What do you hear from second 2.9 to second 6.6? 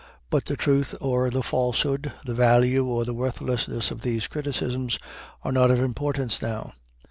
the worthlessness, of these criticisms are not of importance